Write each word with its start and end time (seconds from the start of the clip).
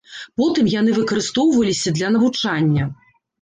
Потым 0.41 0.69
яны 0.75 0.95
выкарыстоўваліся 0.99 1.93
для 1.99 2.09
навучання. 2.17 2.89